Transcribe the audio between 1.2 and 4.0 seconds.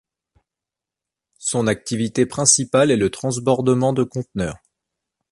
Son activité principale est le transbordement